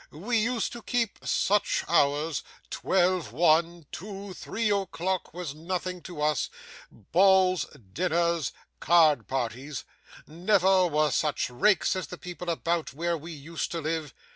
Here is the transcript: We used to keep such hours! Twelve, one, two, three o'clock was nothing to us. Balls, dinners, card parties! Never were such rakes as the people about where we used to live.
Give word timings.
We 0.09 0.39
used 0.39 0.73
to 0.73 0.81
keep 0.81 1.19
such 1.21 1.83
hours! 1.87 2.41
Twelve, 2.71 3.31
one, 3.31 3.85
two, 3.91 4.33
three 4.33 4.71
o'clock 4.71 5.31
was 5.31 5.53
nothing 5.53 6.01
to 6.09 6.23
us. 6.23 6.49
Balls, 6.91 7.67
dinners, 7.93 8.51
card 8.79 9.27
parties! 9.27 9.83
Never 10.25 10.87
were 10.87 11.11
such 11.11 11.51
rakes 11.51 11.95
as 11.95 12.07
the 12.07 12.17
people 12.17 12.49
about 12.49 12.95
where 12.95 13.15
we 13.15 13.31
used 13.31 13.69
to 13.73 13.79
live. 13.79 14.11